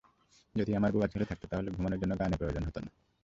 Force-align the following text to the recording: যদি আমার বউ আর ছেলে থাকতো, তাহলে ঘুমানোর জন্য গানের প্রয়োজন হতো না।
যদি 0.55 0.71
আমার 0.75 0.91
বউ 0.91 1.01
আর 1.01 1.07
ছেলে 1.07 1.25
থাকতো, 1.25 1.45
তাহলে 1.47 1.69
ঘুমানোর 1.71 1.99
জন্য 1.99 2.13
গানের 2.19 2.37
প্রয়োজন 2.37 2.63
হতো 2.63 2.79
না। 2.79 2.89